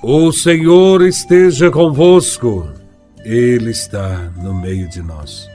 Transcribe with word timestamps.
O 0.00 0.30
Senhor 0.30 1.02
esteja 1.02 1.72
convosco, 1.72 2.68
Ele 3.24 3.70
está 3.70 4.30
no 4.36 4.54
meio 4.54 4.88
de 4.88 5.02
nós. 5.02 5.48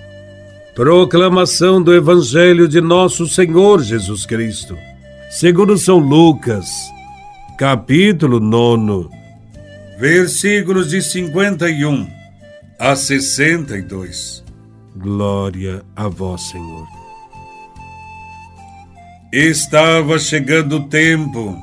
Proclamação 0.75 1.81
do 1.81 1.95
Evangelho 1.95 2.67
de 2.67 2.81
Nosso 2.81 3.25
Senhor 3.25 3.81
Jesus 3.81 4.25
Cristo, 4.25 4.77
segundo 5.31 5.77
São 5.77 5.97
Lucas, 5.97 6.67
capítulo 7.57 8.41
9, 8.41 9.07
versículos 9.97 10.89
de 10.89 11.01
51 11.01 12.05
a 12.77 12.97
62. 12.97 14.43
Glória 14.97 15.83
a 15.95 16.09
Vós, 16.09 16.41
Senhor. 16.49 16.85
Estava 19.31 20.19
chegando 20.19 20.75
o 20.75 20.89
tempo 20.89 21.57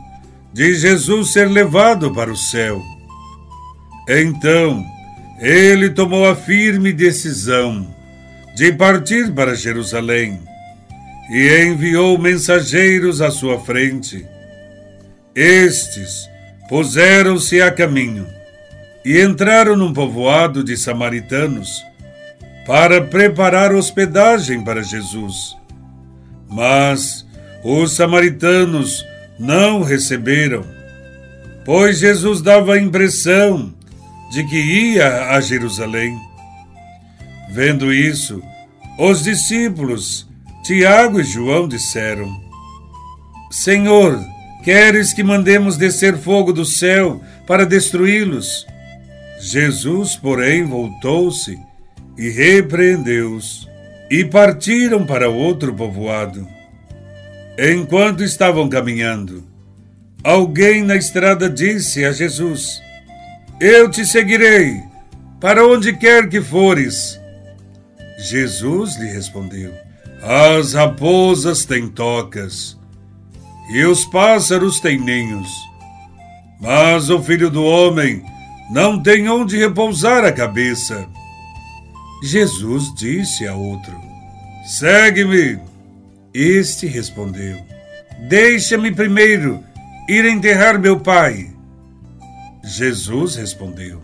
de 0.52 0.74
Jesus 0.74 1.32
ser 1.32 1.48
levado 1.48 2.12
para 2.12 2.30
o 2.30 2.36
céu. 2.36 2.82
Então, 4.08 4.84
ele 5.40 5.90
tomou 5.90 6.28
a 6.28 6.34
firme 6.34 6.92
decisão 6.92 7.86
de 8.56 8.72
partir 8.72 9.32
para 9.32 9.54
Jerusalém 9.54 10.40
e 11.30 11.64
enviou 11.64 12.18
mensageiros 12.18 13.20
à 13.20 13.30
sua 13.30 13.58
frente. 13.60 14.26
Estes 15.34 16.28
puseram-se 16.68 17.62
a 17.62 17.70
caminho 17.70 18.26
e 19.04 19.20
entraram 19.20 19.76
num 19.76 19.92
povoado 19.92 20.62
de 20.62 20.76
samaritanos 20.76 21.82
para 22.66 23.00
preparar 23.00 23.72
hospedagem 23.72 24.62
para 24.62 24.82
Jesus. 24.82 25.56
Mas 26.48 27.24
os 27.64 27.92
samaritanos 27.92 29.04
não 29.40 29.82
receberam, 29.82 30.66
pois 31.64 31.98
Jesus 31.98 32.42
dava 32.42 32.74
a 32.74 32.78
impressão 32.78 33.74
de 34.30 34.44
que 34.44 34.56
ia 34.56 35.30
a 35.30 35.40
Jerusalém. 35.40 36.14
Vendo 37.50 37.90
isso, 37.92 38.42
os 38.98 39.24
discípulos, 39.24 40.28
Tiago 40.62 41.20
e 41.20 41.24
João, 41.24 41.66
disseram: 41.66 42.30
Senhor, 43.50 44.22
queres 44.62 45.14
que 45.14 45.22
mandemos 45.22 45.78
descer 45.78 46.18
fogo 46.18 46.52
do 46.52 46.66
céu 46.66 47.20
para 47.46 47.64
destruí-los? 47.64 48.66
Jesus, 49.40 50.16
porém, 50.16 50.64
voltou-se 50.66 51.58
e 52.18 52.28
repreendeu-os, 52.28 53.66
e 54.10 54.22
partiram 54.22 55.06
para 55.06 55.30
outro 55.30 55.74
povoado. 55.74 56.59
Enquanto 57.62 58.24
estavam 58.24 58.70
caminhando, 58.70 59.44
alguém 60.24 60.82
na 60.82 60.96
estrada 60.96 61.46
disse 61.46 62.02
a 62.06 62.10
Jesus: 62.10 62.80
Eu 63.60 63.90
te 63.90 64.06
seguirei, 64.06 64.80
para 65.38 65.66
onde 65.66 65.94
quer 65.94 66.26
que 66.26 66.40
fores. 66.40 67.20
Jesus 68.18 68.96
lhe 68.96 69.08
respondeu: 69.08 69.74
As 70.22 70.72
raposas 70.72 71.66
têm 71.66 71.86
tocas, 71.86 72.78
e 73.70 73.84
os 73.84 74.06
pássaros 74.06 74.80
têm 74.80 74.98
ninhos, 74.98 75.50
mas 76.58 77.10
o 77.10 77.22
filho 77.22 77.50
do 77.50 77.62
homem 77.62 78.24
não 78.70 79.02
tem 79.02 79.28
onde 79.28 79.58
repousar 79.58 80.24
a 80.24 80.32
cabeça. 80.32 81.06
Jesus 82.22 82.94
disse 82.94 83.46
a 83.46 83.54
outro: 83.54 84.00
Segue-me. 84.64 85.69
Este 86.32 86.86
respondeu: 86.86 87.58
Deixa-me 88.28 88.92
primeiro 88.92 89.64
ir 90.08 90.24
enterrar 90.24 90.78
meu 90.78 91.00
pai. 91.00 91.50
Jesus 92.62 93.34
respondeu: 93.34 94.00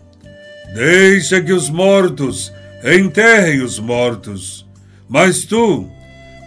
Deixa 0.74 1.40
que 1.40 1.52
os 1.52 1.70
mortos 1.70 2.52
enterrem 2.84 3.62
os 3.62 3.78
mortos, 3.78 4.66
mas 5.08 5.44
tu 5.44 5.88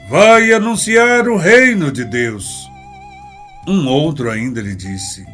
vai 0.10 0.52
anunciar 0.52 1.30
o 1.30 1.38
reino 1.38 1.92
de 1.92 2.04
Deus. 2.04 2.46
Um 3.66 3.88
outro 3.88 4.30
ainda 4.30 4.62
lhe 4.62 4.76
disse: 4.76 5.26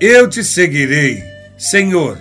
Eu 0.00 0.28
te 0.28 0.44
seguirei, 0.44 1.24
Senhor, 1.58 2.18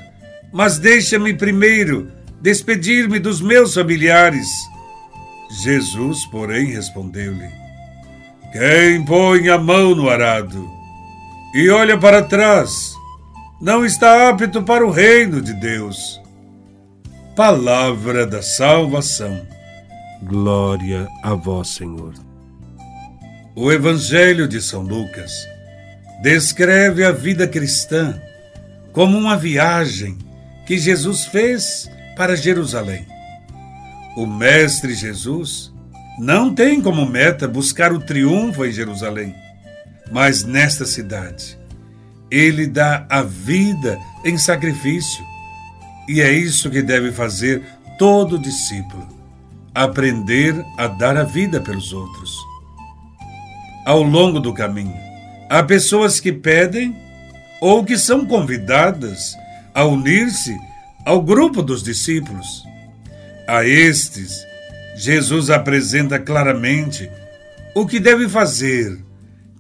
mas 0.51 0.79
deixa-me 0.79 1.31
primeiro 1.31 2.12
despedir-me 2.41 3.19
dos 3.19 3.39
meus 3.39 3.75
familiares. 3.75 4.47
Jesus, 5.50 6.25
porém, 6.25 6.67
respondeu-lhe: 6.67 7.50
Quem 8.51 9.03
põe 9.06 9.50
a 9.50 9.57
mão 9.57 9.95
no 9.95 10.09
arado 10.09 10.69
e 11.53 11.69
olha 11.69 11.97
para 11.97 12.22
trás, 12.22 12.94
não 13.61 13.85
está 13.85 14.29
apto 14.29 14.61
para 14.61 14.85
o 14.85 14.91
reino 14.91 15.41
de 15.41 15.53
Deus. 15.53 16.22
Palavra 17.35 18.28
da 18.28 18.41
salvação. 18.41 19.47
Glória 20.23 21.07
a 21.23 21.33
vós, 21.33 21.69
Senhor. 21.69 22.13
O 23.56 23.72
Evangelho 23.72 24.50
de 24.50 24.62
São 24.62 24.81
Lucas 24.81 25.47
descreve 26.22 27.06
a 27.06 27.12
vida 27.13 27.47
cristã 27.47 28.22
como 28.91 29.17
uma 29.17 29.38
viagem 29.38 30.17
que 30.66 30.77
Jesus 30.77 31.25
fez 31.25 31.89
para 32.17 32.35
Jerusalém. 32.35 33.06
O 34.15 34.25
Mestre 34.25 34.93
Jesus 34.93 35.73
não 36.17 36.53
tem 36.53 36.81
como 36.81 37.05
meta 37.05 37.47
buscar 37.47 37.91
o 37.91 37.99
triunfo 37.99 38.65
em 38.65 38.71
Jerusalém, 38.71 39.35
mas 40.11 40.45
nesta 40.45 40.85
cidade 40.85 41.57
ele 42.31 42.67
dá 42.67 43.05
a 43.09 43.21
vida 43.21 43.99
em 44.23 44.37
sacrifício. 44.37 45.23
E 46.07 46.21
é 46.21 46.31
isso 46.31 46.69
que 46.69 46.81
deve 46.81 47.11
fazer 47.11 47.63
todo 47.97 48.39
discípulo: 48.39 49.07
aprender 49.73 50.55
a 50.77 50.87
dar 50.87 51.17
a 51.17 51.23
vida 51.23 51.59
pelos 51.59 51.91
outros. 51.91 52.37
Ao 53.85 54.01
longo 54.01 54.39
do 54.39 54.53
caminho, 54.53 54.95
há 55.49 55.61
pessoas 55.61 56.19
que 56.19 56.31
pedem 56.31 56.95
ou 57.61 57.83
que 57.83 57.97
são 57.97 58.25
convidadas 58.25 59.35
a 59.73 59.83
unir-se 59.85 60.57
ao 61.05 61.21
grupo 61.21 61.61
dos 61.61 61.83
discípulos. 61.83 62.63
A 63.47 63.63
estes, 63.63 64.45
Jesus 64.95 65.51
apresenta 65.51 66.17
claramente 66.17 67.09
o 67.75 67.85
que 67.85 68.00
deve 68.00 68.28
fazer 68.28 68.97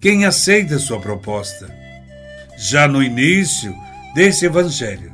quem 0.01 0.25
aceita 0.25 0.79
sua 0.79 0.99
proposta. 0.99 1.69
Já 2.57 2.87
no 2.87 3.03
início 3.03 3.75
desse 4.15 4.45
evangelho, 4.45 5.13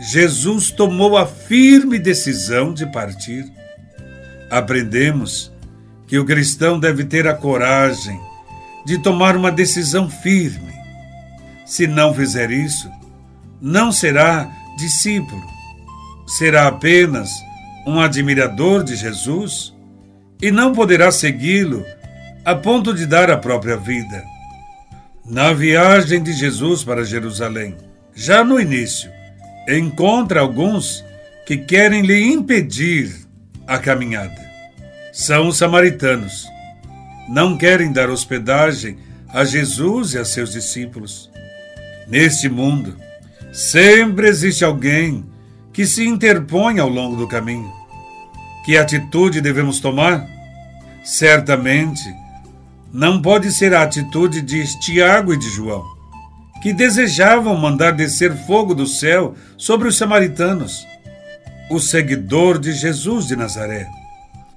Jesus 0.00 0.70
tomou 0.70 1.16
a 1.16 1.24
firme 1.24 1.98
decisão 1.98 2.74
de 2.74 2.84
partir. 2.86 3.44
Aprendemos 4.50 5.52
que 6.06 6.18
o 6.18 6.24
cristão 6.24 6.80
deve 6.80 7.04
ter 7.04 7.28
a 7.28 7.34
coragem 7.34 8.20
de 8.84 8.98
tomar 8.98 9.36
uma 9.36 9.52
decisão 9.52 10.10
firme. 10.10 10.74
Se 11.64 11.86
não 11.86 12.12
fizer 12.12 12.50
isso, 12.50 12.90
não 13.60 13.92
será 13.92 14.50
discípulo. 14.76 15.42
Será 16.26 16.66
apenas 16.66 17.30
um 17.86 18.00
admirador 18.00 18.82
de 18.82 18.96
Jesus 18.96 19.74
e 20.40 20.50
não 20.50 20.72
poderá 20.72 21.10
segui-lo 21.10 21.84
a 22.44 22.54
ponto 22.54 22.92
de 22.92 23.06
dar 23.06 23.30
a 23.30 23.36
própria 23.36 23.76
vida. 23.76 24.22
Na 25.24 25.52
viagem 25.52 26.22
de 26.22 26.32
Jesus 26.32 26.84
para 26.84 27.04
Jerusalém, 27.04 27.76
já 28.14 28.44
no 28.44 28.60
início, 28.60 29.10
encontra 29.68 30.40
alguns 30.40 31.04
que 31.46 31.56
querem 31.56 32.02
lhe 32.02 32.32
impedir 32.32 33.14
a 33.66 33.78
caminhada. 33.78 34.42
São 35.12 35.48
os 35.48 35.56
samaritanos. 35.56 36.46
Não 37.28 37.56
querem 37.56 37.92
dar 37.92 38.10
hospedagem 38.10 38.98
a 39.28 39.44
Jesus 39.44 40.12
e 40.12 40.18
a 40.18 40.24
seus 40.24 40.52
discípulos. 40.52 41.30
Neste 42.06 42.48
mundo, 42.48 42.94
Sempre 43.54 44.26
existe 44.26 44.64
alguém 44.64 45.24
que 45.72 45.86
se 45.86 46.04
interpõe 46.04 46.80
ao 46.80 46.88
longo 46.88 47.14
do 47.14 47.28
caminho. 47.28 47.72
Que 48.64 48.78
atitude 48.78 49.42
devemos 49.42 49.78
tomar? 49.78 50.26
Certamente, 51.04 52.02
não 52.90 53.20
pode 53.20 53.52
ser 53.52 53.74
a 53.74 53.82
atitude 53.82 54.40
de 54.40 54.64
Tiago 54.80 55.34
e 55.34 55.36
de 55.36 55.50
João, 55.50 55.84
que 56.62 56.72
desejavam 56.72 57.54
mandar 57.56 57.92
descer 57.92 58.34
fogo 58.46 58.74
do 58.74 58.86
céu 58.86 59.34
sobre 59.58 59.86
os 59.86 59.98
samaritanos. 59.98 60.86
O 61.70 61.78
seguidor 61.78 62.58
de 62.58 62.72
Jesus 62.72 63.26
de 63.26 63.36
Nazaré 63.36 63.86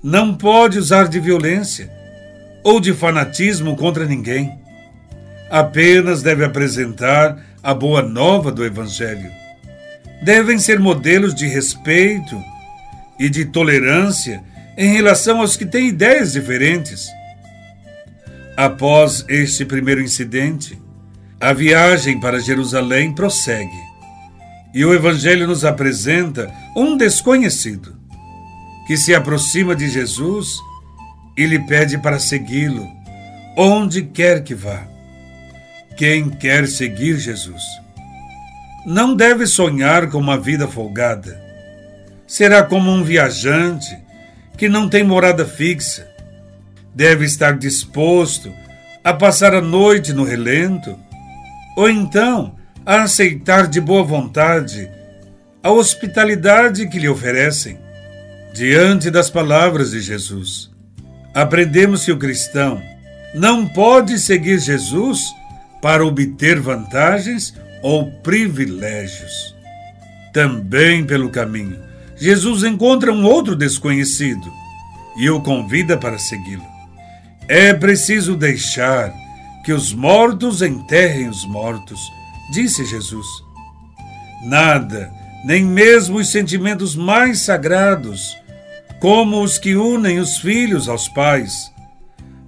não 0.01 0.33
pode 0.33 0.79
usar 0.79 1.09
de 1.09 1.19
violência 1.19 1.91
ou 2.63 2.79
de 2.79 2.93
fanatismo 2.93 3.75
contra 3.75 4.05
ninguém. 4.05 4.57
Apenas 5.49 6.21
deve 6.21 6.45
apresentar 6.45 7.37
a 7.61 7.73
boa 7.73 8.01
nova 8.01 8.53
do 8.53 8.63
Evangelho. 8.63 9.29
Devem 10.23 10.59
ser 10.59 10.79
modelos 10.79 11.35
de 11.35 11.45
respeito 11.45 12.41
e 13.19 13.29
de 13.29 13.45
tolerância 13.45 14.43
em 14.77 14.93
relação 14.93 15.41
aos 15.41 15.57
que 15.57 15.65
têm 15.65 15.87
ideias 15.87 16.33
diferentes. 16.33 17.07
Após 18.55 19.25
este 19.27 19.65
primeiro 19.65 20.01
incidente, 20.01 20.77
A 21.39 21.53
viagem 21.53 22.19
para 22.19 22.39
Jerusalém 22.39 23.13
prossegue 23.13 23.79
e 24.73 24.83
o 24.83 24.91
Evangelho 24.91 25.45
nos 25.45 25.63
apresenta 25.63 26.51
um 26.75 26.97
desconhecido 26.97 27.95
que 28.87 28.97
se 28.97 29.13
aproxima 29.13 29.75
de 29.75 29.87
Jesus 29.87 30.57
e 31.37 31.45
lhe 31.45 31.59
pede 31.59 31.99
para 31.99 32.17
segui-lo, 32.17 32.87
onde 33.55 34.01
quer 34.01 34.43
que 34.43 34.55
vá. 34.55 34.87
Quem 35.95 36.27
quer 36.27 36.67
seguir 36.67 37.19
Jesus 37.19 37.61
não 38.83 39.15
deve 39.15 39.45
sonhar 39.45 40.09
com 40.09 40.17
uma 40.17 40.39
vida 40.39 40.67
folgada. 40.67 41.39
Será 42.27 42.61
como 42.61 42.91
um 42.91 43.03
viajante 43.03 43.97
que 44.57 44.67
não 44.67 44.89
tem 44.89 45.03
morada 45.03 45.45
fixa. 45.45 46.07
Deve 46.93 47.25
estar 47.25 47.57
disposto 47.57 48.53
a 49.03 49.13
passar 49.13 49.55
a 49.55 49.61
noite 49.61 50.11
no 50.11 50.25
relento, 50.25 50.99
ou 51.77 51.89
então 51.89 52.55
a 52.85 53.03
aceitar 53.03 53.67
de 53.67 53.79
boa 53.79 54.03
vontade 54.03 54.89
a 55.63 55.71
hospitalidade 55.71 56.87
que 56.87 56.99
lhe 56.99 57.07
oferecem. 57.07 57.77
Diante 58.53 59.11
das 59.11 59.29
palavras 59.29 59.91
de 59.91 60.01
Jesus, 60.01 60.71
aprendemos 61.33 62.03
que 62.05 62.11
o 62.11 62.17
cristão 62.17 62.81
não 63.35 63.67
pode 63.67 64.17
seguir 64.17 64.59
Jesus 64.59 65.21
para 65.81 66.05
obter 66.05 66.59
vantagens 66.59 67.53
ou 67.81 68.09
privilégios. 68.21 69.55
Também 70.33 71.05
pelo 71.05 71.29
caminho, 71.29 71.86
Jesus 72.19 72.63
encontra 72.63 73.11
um 73.11 73.23
outro 73.23 73.55
desconhecido 73.55 74.51
e 75.15 75.29
o 75.29 75.41
convida 75.41 75.97
para 75.97 76.17
segui-lo. 76.17 76.65
É 77.47 77.73
preciso 77.73 78.35
deixar 78.35 79.13
que 79.63 79.71
os 79.71 79.93
mortos 79.93 80.61
enterrem 80.61 81.29
os 81.29 81.45
mortos, 81.45 81.99
disse 82.51 82.85
Jesus. 82.85 83.27
Nada, 84.43 85.11
nem 85.45 85.63
mesmo 85.63 86.17
os 86.17 86.29
sentimentos 86.29 86.95
mais 86.95 87.41
sagrados, 87.41 88.35
como 88.99 89.41
os 89.43 89.57
que 89.57 89.75
unem 89.75 90.19
os 90.19 90.37
filhos 90.37 90.89
aos 90.89 91.07
pais, 91.07 91.71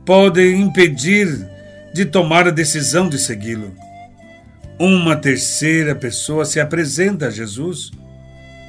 podem 0.05 0.61
impedir 0.61 1.47
de 1.93 2.05
tomar 2.05 2.47
a 2.47 2.51
decisão 2.51 3.07
de 3.07 3.19
segui-lo. 3.19 3.73
Uma 4.79 5.15
terceira 5.15 5.93
pessoa 5.93 6.45
se 6.45 6.59
apresenta 6.59 7.27
a 7.27 7.31
Jesus. 7.31 7.91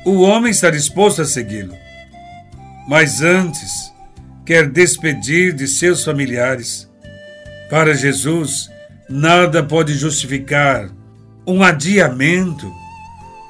O 0.05 0.23
homem 0.23 0.51
está 0.51 0.71
disposto 0.71 1.21
a 1.21 1.25
segui-lo. 1.25 1.75
Mas 2.89 3.21
antes, 3.21 3.93
quer 4.47 4.69
despedir 4.69 5.53
de 5.53 5.69
seus 5.69 6.03
familiares. 6.03 6.89
Para 7.69 7.95
Jesus, 7.95 8.71
nada 9.09 9.63
pode 9.63 9.95
justificar 9.95 10.91
um 11.47 11.63
adiamento 11.63 12.73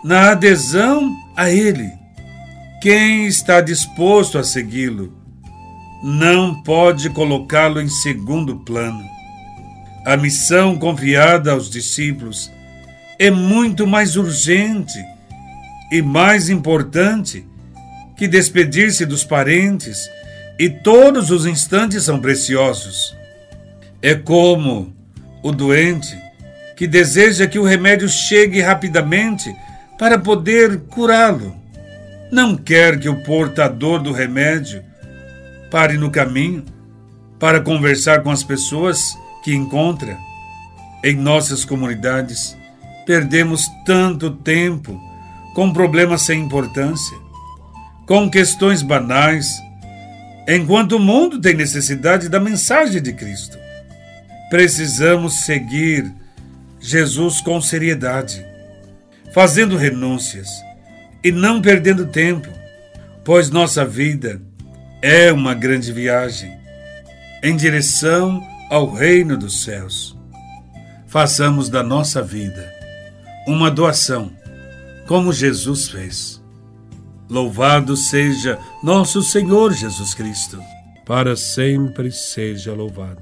na 0.04 0.32
adesão 0.32 1.14
a 1.36 1.50
Ele. 1.50 1.88
Quem 2.82 3.26
está 3.26 3.60
disposto 3.60 4.36
a 4.36 4.44
segui-lo 4.44 5.16
não 6.02 6.62
pode 6.62 7.10
colocá-lo 7.10 7.80
em 7.80 7.88
segundo 7.88 8.56
plano. 8.60 9.04
A 10.04 10.16
missão 10.16 10.76
confiada 10.78 11.52
aos 11.52 11.70
discípulos 11.70 12.50
é 13.18 13.30
muito 13.30 13.86
mais 13.86 14.16
urgente 14.16 14.98
e 15.90 16.02
mais 16.02 16.48
importante 16.48 17.46
que 18.16 18.28
despedir-se 18.28 19.06
dos 19.06 19.24
parentes, 19.24 20.08
e 20.58 20.68
todos 20.68 21.30
os 21.30 21.46
instantes 21.46 22.04
são 22.04 22.20
preciosos. 22.20 23.16
É 24.02 24.14
como 24.14 24.94
o 25.42 25.52
doente 25.52 26.16
que 26.76 26.86
deseja 26.86 27.46
que 27.46 27.58
o 27.58 27.64
remédio 27.64 28.08
chegue 28.08 28.60
rapidamente 28.60 29.54
para 29.98 30.18
poder 30.18 30.80
curá-lo 30.80 31.60
não 32.30 32.56
quer 32.56 33.00
que 33.00 33.08
o 33.08 33.22
portador 33.24 34.00
do 34.00 34.12
remédio 34.12 34.84
pare 35.68 35.98
no 35.98 36.10
caminho 36.10 36.64
para 37.40 37.60
conversar 37.60 38.22
com 38.22 38.30
as 38.30 38.44
pessoas 38.44 39.18
que 39.42 39.52
encontra. 39.52 40.16
Em 41.02 41.16
nossas 41.16 41.64
comunidades, 41.64 42.56
perdemos 43.04 43.66
tanto 43.84 44.30
tempo 44.30 45.00
com 45.54 45.72
problemas 45.72 46.22
sem 46.22 46.40
importância, 46.40 47.16
com 48.06 48.30
questões 48.30 48.82
banais, 48.82 49.60
enquanto 50.48 50.92
o 50.92 51.00
mundo 51.00 51.40
tem 51.40 51.54
necessidade 51.54 52.28
da 52.28 52.40
mensagem 52.40 53.00
de 53.00 53.12
Cristo. 53.12 53.58
Precisamos 54.48 55.44
seguir 55.44 56.12
Jesus 56.80 57.40
com 57.40 57.60
seriedade, 57.60 58.44
fazendo 59.32 59.76
renúncias 59.76 60.48
e 61.22 61.30
não 61.30 61.60
perdendo 61.60 62.06
tempo, 62.06 62.48
pois 63.24 63.50
nossa 63.50 63.84
vida 63.84 64.40
é 65.02 65.30
uma 65.32 65.54
grande 65.54 65.92
viagem 65.92 66.58
em 67.42 67.56
direção 67.56 68.42
ao 68.70 68.92
reino 68.92 69.36
dos 69.36 69.62
céus. 69.62 70.16
Façamos 71.06 71.68
da 71.68 71.82
nossa 71.82 72.22
vida 72.22 72.72
uma 73.46 73.70
doação, 73.70 74.30
como 75.10 75.32
Jesus 75.32 75.88
fez. 75.88 76.40
Louvado 77.28 77.96
seja 77.96 78.60
nosso 78.80 79.22
Senhor 79.22 79.72
Jesus 79.72 80.14
Cristo. 80.14 80.60
Para 81.04 81.34
sempre 81.34 82.12
seja 82.12 82.72
louvado. 82.72 83.20